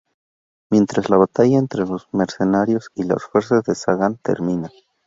Mientras, 0.71 1.11
la 1.11 1.17
batalla 1.17 1.59
entre 1.59 1.85
los 1.85 2.07
mercenarios 2.11 2.89
y 2.95 3.03
las 3.03 3.21
fuerzas 3.23 3.63
de 3.65 3.75
Sagan 3.75 4.17
termina. 4.17 4.71